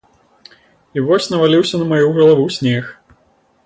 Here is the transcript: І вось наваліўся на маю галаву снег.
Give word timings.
І 0.99 1.03
вось 1.09 1.29
наваліўся 1.35 1.75
на 1.83 1.89
маю 1.93 2.07
галаву 2.19 2.51
снег. 2.61 2.83